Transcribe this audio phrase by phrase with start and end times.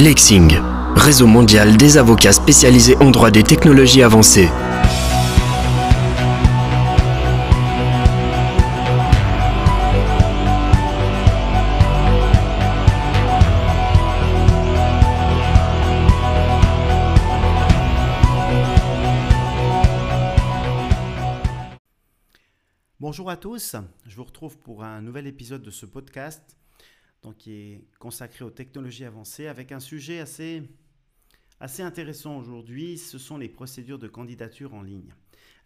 [0.00, 0.58] Lexing,
[0.96, 4.48] réseau mondial des avocats spécialisés en droit des technologies avancées.
[22.98, 23.76] Bonjour à tous,
[24.06, 26.56] je vous retrouve pour un nouvel épisode de ce podcast
[27.22, 30.62] donc, qui est consacré aux technologies avancées avec un sujet assez,
[31.60, 35.12] assez intéressant aujourd'hui, ce sont les procédures de candidature en ligne.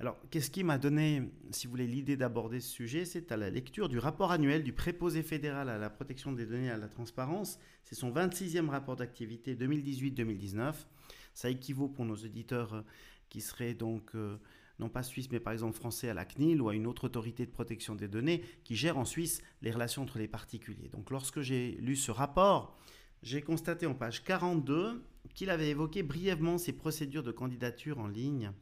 [0.00, 3.04] Alors, qu'est-ce qui m'a donné, si vous voulez, l'idée d'aborder ce sujet?
[3.04, 6.66] C'est à la lecture du rapport annuel du préposé fédéral à la protection des données
[6.66, 7.60] et à la transparence.
[7.84, 10.74] C'est son 26e rapport d'activité 2018-2019.
[11.32, 12.82] Ça équivaut pour nos auditeurs euh,
[13.28, 14.14] qui seraient donc...
[14.14, 14.38] Euh,
[14.78, 17.46] non pas suisse, mais par exemple français à la CNIL ou à une autre autorité
[17.46, 20.88] de protection des données qui gère en Suisse les relations entre les particuliers.
[20.88, 22.76] Donc lorsque j'ai lu ce rapport,
[23.22, 25.04] j'ai constaté en page 42
[25.34, 28.52] qu'il avait évoqué brièvement ces procédures de candidature en ligne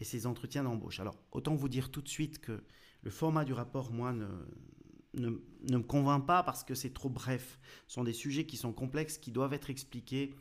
[0.00, 1.00] et ces entretiens d'embauche.
[1.00, 2.62] Alors autant vous dire tout de suite que
[3.02, 4.26] le format du rapport, moi, ne,
[5.14, 7.58] ne, me convainc pas parce que c'est trop bref.
[7.86, 10.34] Ce sont des sujets qui sont complexes, qui doivent être expliqués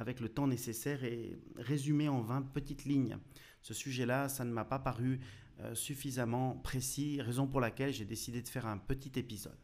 [0.00, 3.18] avec le temps nécessaire et résumés en 20 petites lignes
[3.62, 5.20] ce sujet-là, ça ne m'a pas paru
[5.60, 9.58] euh, suffisamment précis, raison pour laquelle j'ai décidé de faire un petit épisode.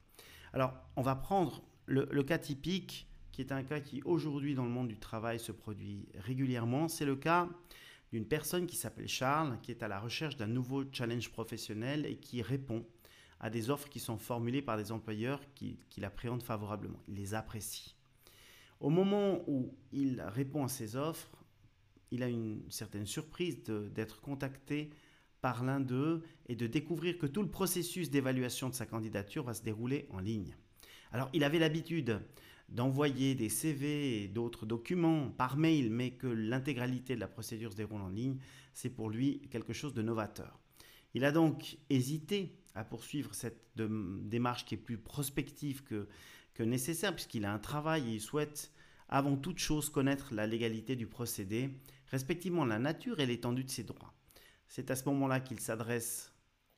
[0.53, 4.70] Alors, on va prendre le, cas typique, qui est un cas qui aujourd'hui dans le
[4.70, 6.89] monde du travail se produit régulièrement.
[6.89, 7.48] C'est le cas
[8.12, 12.17] d'une personne qui s'appelle Charles, qui est à la recherche d'un nouveau challenge professionnel et
[12.17, 12.84] qui répond
[13.41, 17.03] à des offres qui sont formulées par des employeurs qui, qui l'appréhendent favorablement.
[17.09, 17.96] Il les apprécie.
[18.81, 21.45] Au moment où il répond à ces offres,
[22.11, 24.91] il a une certaine surprise d'être contacté
[25.41, 29.55] par l'un d'eux et de découvrir que tout le processus d'évaluation de sa candidature va
[29.55, 30.57] se dérouler en ligne.
[31.13, 32.21] Alors il avait l'habitude
[32.69, 37.77] d'envoyer des CV et d'autres documents par mail, mais que l'intégralité de la procédure se
[37.77, 38.39] déroule en ligne,
[38.75, 40.59] c'est pour lui quelque chose de novateur.
[41.15, 46.09] Il a donc hésité à poursuivre cette démarche qui est plus prospective que,
[46.62, 48.73] nécessaire, puisqu'il a un travail et il souhaite
[49.09, 51.71] avant toute chose connaître la légalité du procédé
[52.09, 54.12] respectivement la nature et l'étendue de ses droits.
[54.69, 56.33] C'est à ce moment-là qu'il s'adresse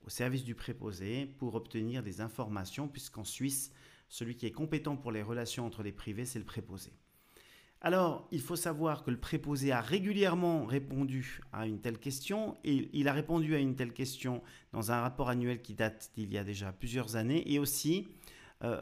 [0.07, 3.73] au service du préposé pour obtenir des informations, puisqu'en Suisse,
[4.09, 6.93] celui qui est compétent pour les relations entre les privés, c'est le préposé.
[7.81, 12.91] Alors, il faut savoir que le préposé a régulièrement répondu à une telle question, et
[12.93, 16.39] il a répondu à une telle question dans un rapport annuel qui date d'il y
[16.39, 18.09] a déjà plusieurs années, et aussi
[18.65, 18.81] euh,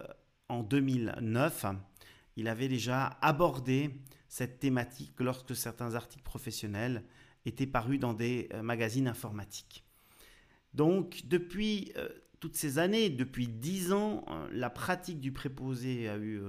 [0.48, 1.66] en 2009,
[2.36, 3.90] il avait déjà abordé
[4.28, 7.04] cette thématique lorsque certains articles professionnels
[7.44, 9.84] étaient parus dans des euh, magazines informatiques.
[10.74, 12.08] Donc depuis euh,
[12.40, 16.40] toutes ces années, depuis dix ans, euh, la pratique du préposé a eu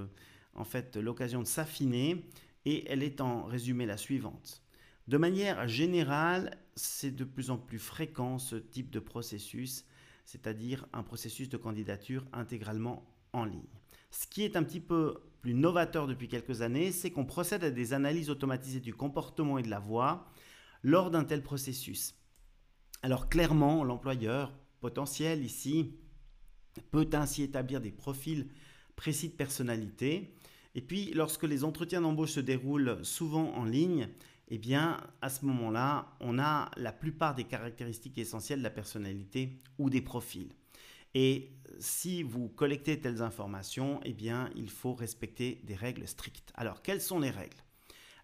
[0.54, 2.24] en fait l'occasion de s'affiner
[2.64, 4.62] et elle est en résumé la suivante.
[5.06, 9.86] De manière générale, c'est de plus en plus fréquent ce type de processus,
[10.26, 13.62] c'est-à-dire un processus de candidature intégralement en ligne.
[14.10, 17.70] Ce qui est un petit peu plus novateur depuis quelques années, c'est qu'on procède à
[17.70, 20.26] des analyses automatisées du comportement et de la voix
[20.82, 22.14] lors d'un tel processus.
[23.02, 25.94] Alors clairement, l'employeur potentiel ici
[26.90, 28.48] peut ainsi établir des profils
[28.96, 30.34] précis de personnalité.
[30.74, 34.08] Et puis, lorsque les entretiens d'embauche se déroulent souvent en ligne,
[34.48, 39.60] eh bien, à ce moment-là, on a la plupart des caractéristiques essentielles de la personnalité
[39.78, 40.50] ou des profils.
[41.14, 44.14] Et si vous collectez telles informations, eh
[44.54, 46.52] il faut respecter des règles strictes.
[46.54, 47.56] Alors, quelles sont les règles?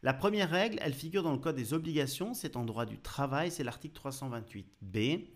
[0.02, 3.50] La première règle, elle figure dans le Code des obligations, c'est en droit du travail,
[3.50, 5.28] c'est l'article 328b,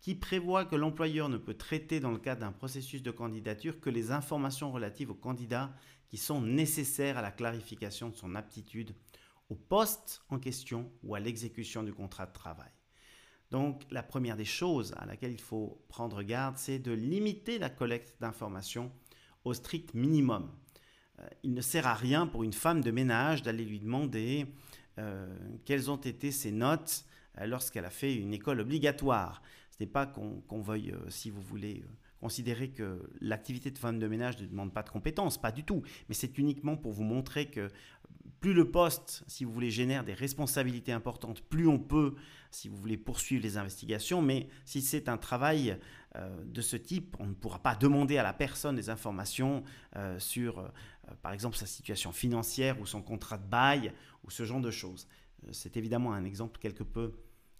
[0.00, 3.90] qui prévoit que l'employeur ne peut traiter dans le cadre d'un processus de candidature que
[3.90, 5.74] les informations relatives au candidat
[6.08, 8.94] qui sont nécessaires à la clarification de son aptitude
[9.48, 12.70] au poste en question ou à l'exécution du contrat de travail.
[13.50, 17.68] Donc, la première des choses à laquelle il faut prendre garde, c'est de limiter la
[17.68, 18.92] collecte d'informations
[19.44, 20.50] au strict minimum.
[21.18, 24.46] Euh, il ne sert à rien pour une femme de ménage d'aller lui demander
[24.98, 25.26] euh,
[25.64, 27.04] quelles ont été ses notes
[27.38, 29.42] euh, lorsqu'elle a fait une école obligatoire.
[29.70, 31.82] Ce n'est pas qu'on veuille, si vous voulez,
[32.20, 35.82] considérer que l'activité de femme de ménage ne demande pas de compétences, pas du tout,
[36.08, 37.68] mais c'est uniquement pour vous montrer que
[38.40, 42.14] plus le poste, si vous voulez, génère des responsabilités importantes, plus on peut,
[42.50, 44.22] si vous voulez, poursuivre les investigations.
[44.22, 45.78] Mais si c'est un travail
[46.16, 49.62] euh, de ce type, on ne pourra pas demander à la personne des informations
[49.96, 50.68] euh, sur, euh,
[51.22, 53.92] par exemple, sa situation financière ou son contrat de bail
[54.24, 55.06] ou ce genre de choses.
[55.52, 57.12] C'est évidemment un exemple quelque peu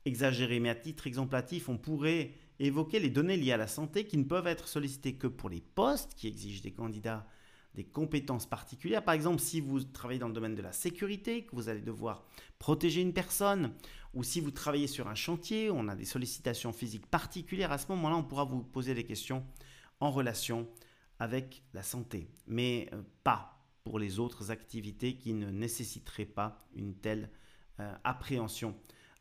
[0.05, 4.19] exagéré, mais à titre exemplatif, on pourrait évoquer les données liées à la santé qui
[4.19, 7.27] ne peuvent être sollicitées que pour les postes qui exigent des candidats
[7.75, 9.05] des compétences particulières.
[9.05, 12.25] Par exemple, si vous travaillez dans le domaine de la sécurité, que vous allez devoir
[12.59, 13.73] protéger une personne,
[14.13, 17.87] ou si vous travaillez sur un chantier, on a des sollicitations physiques particulières, à ce
[17.89, 19.45] moment-là, on pourra vous poser des questions
[20.01, 20.69] en relation
[21.19, 26.95] avec la santé, mais euh, pas pour les autres activités qui ne nécessiteraient pas une
[26.97, 27.31] telle
[27.79, 28.75] euh, appréhension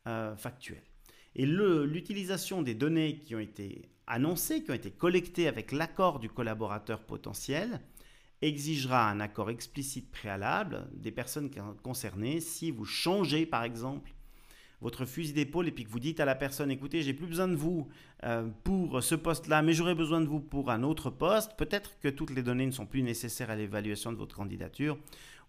[0.06, 0.82] euh, factuelle.
[1.36, 6.28] Et l'utilisation des données qui ont été annoncées, qui ont été collectées avec l'accord du
[6.28, 7.80] collaborateur potentiel,
[8.42, 11.50] exigera un accord explicite préalable des personnes
[11.82, 12.40] concernées.
[12.40, 14.12] Si vous changez par exemple
[14.80, 17.48] votre fusil d'épaule et puis que vous dites à la personne écoutez j'ai plus besoin
[17.48, 17.88] de vous
[18.24, 21.98] euh, pour ce poste là mais j'aurai besoin de vous pour un autre poste peut-être
[22.00, 24.98] que toutes les données ne sont plus nécessaires à l'évaluation de votre candidature.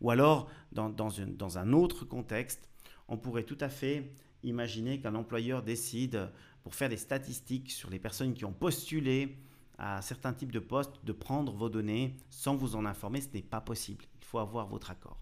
[0.02, 2.68] Ou alors dans, dans un autre contexte
[3.08, 4.12] on pourrait tout à fait
[4.44, 6.30] imaginer qu'un employeur décide
[6.64, 9.38] pour faire des statistiques sur les personnes qui ont postulé
[9.81, 13.42] à certains types de postes de prendre vos données sans vous en informer, ce n'est
[13.42, 14.06] pas possible.
[14.22, 15.18] Il faut avoir votre accord.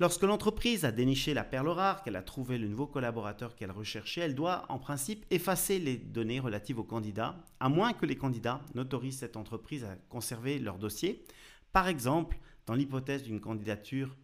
[0.00, 4.22] Lorsque l'entreprise a déniché la perle rare, qu'elle a trouvé le nouveau collaborateur qu'elle recherchait,
[4.22, 8.62] elle doit en principe effacer les données relatives aux candidats, à moins que les candidats
[8.74, 11.26] n'autorisent cette entreprise à conserver leur dossier,
[11.72, 14.16] par exemple dans l'hypothèse d'une candidature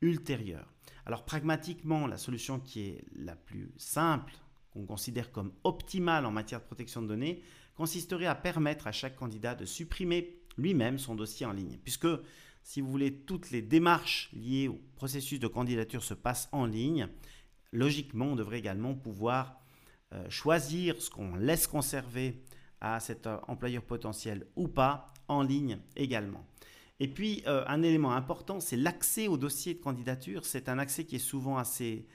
[0.00, 0.72] ultérieure.
[1.06, 4.32] Alors pragmatiquement, la solution qui est la plus simple,
[4.70, 7.42] qu'on considère comme optimale en matière de protection de données,
[7.76, 11.78] consisterait à permettre à chaque candidat de supprimer lui-même son dossier en ligne.
[11.82, 12.08] Puisque,
[12.62, 17.08] si vous voulez, toutes les démarches liées au processus de candidature se passent en ligne,
[17.72, 19.60] logiquement, on devrait également pouvoir
[20.12, 22.42] euh, choisir ce qu'on laisse conserver
[22.80, 26.46] à cet euh, employeur potentiel ou pas en ligne également.
[26.98, 30.44] Et puis, euh, un élément important, c'est l'accès au dossier de candidature.
[30.46, 32.06] C'est un accès qui est souvent assez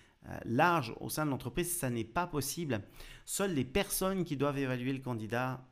[0.46, 2.82] large au sein de l'entreprise, ça n'est pas possible.
[3.26, 5.66] Seules les personnes qui doivent évaluer le candidat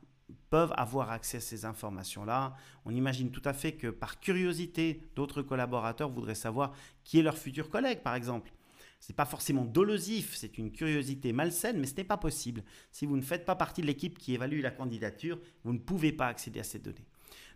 [0.48, 2.54] peuvent avoir accès à ces informations-là.
[2.84, 6.72] On imagine tout à fait que par curiosité, d'autres collaborateurs voudraient savoir
[7.04, 8.52] qui est leur futur collègue, par exemple.
[9.00, 12.62] Ce n'est pas forcément dolosif, c'est une curiosité malsaine, mais ce n'est pas possible.
[12.92, 16.12] Si vous ne faites pas partie de l'équipe qui évalue la candidature, vous ne pouvez
[16.12, 17.06] pas accéder à ces données.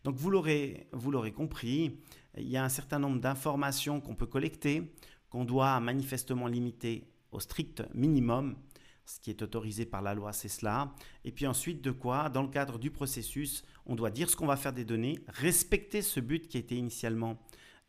[0.05, 1.99] Donc vous l'aurez compris,
[2.37, 4.91] il y a un certain nombre d'informations qu'on peut collecter
[5.35, 8.55] qu'on doit manifestement limiter au strict minimum,
[9.05, 10.95] ce qui est autorisé par la loi, c'est cela.
[11.25, 14.47] Et puis ensuite, de quoi, dans le cadre du processus, on doit dire ce qu'on
[14.47, 17.37] va faire des données, respecter ce but qui a été initialement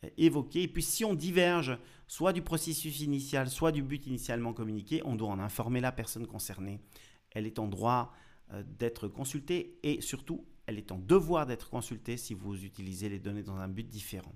[0.04, 0.64] euh, évoqué.
[0.64, 1.78] Et puis si on diverge
[2.08, 6.26] soit du processus initial, soit du but initialement communiqué, on doit en informer la personne
[6.26, 6.80] concernée.
[7.30, 8.12] Elle est en droit
[8.54, 13.20] euh, d'être consultée et surtout, elle est en devoir d'être consultée si vous utilisez les
[13.20, 14.34] données dans un but différent.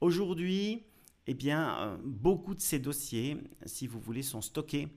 [0.00, 0.82] Aujourd'hui,
[1.26, 4.88] eh bien, euh, beaucoup de ces dossiers, si vous voulez, sont stockés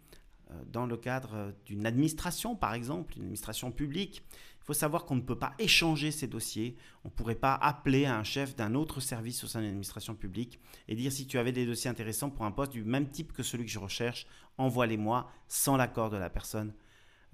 [0.52, 4.24] euh, dans le cadre d'une administration, par exemple, une administration publique.
[4.62, 6.76] Il faut savoir qu'on ne peut pas échanger ces dossiers.
[7.06, 10.60] On ne pourrait pas appeler un chef d'un autre service au sein de l'administration publique
[10.90, 13.44] et dire si tu avais des dossiers intéressants pour un poste du même type que
[13.44, 14.28] celui que je recherche,
[14.58, 16.74] envoie-les-moi sans l'accord de la personne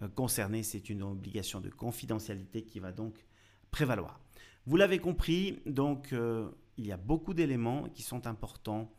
[0.04, 0.62] euh, concernée.
[0.62, 3.16] C'est une obligation de confidentialité qui va donc
[3.72, 4.20] prévaloir.
[4.68, 6.14] Vous l'avez compris, donc
[6.78, 8.92] il y a beaucoup d'éléments qui sont importants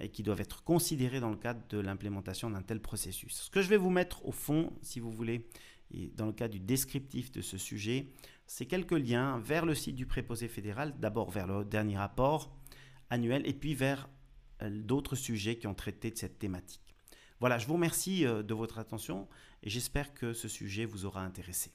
[0.00, 3.34] et qui doivent être considérés dans le cadre de l'implémentation d'un tel processus.
[3.34, 5.48] Ce que je vais vous mettre au fond, si vous voulez,
[6.14, 8.06] dans le cadre du descriptif de ce sujet,
[8.46, 12.54] c'est quelques liens vers le site du préposé fédéral, d'abord vers le dernier rapport
[13.10, 14.08] annuel et puis vers
[14.62, 16.94] euh, d'autres sujets qui ont traité de cette thématique.
[17.40, 19.28] Voilà, je vous remercie euh, de votre attention
[19.62, 21.72] et j'espère que ce sujet vous aura intéressé.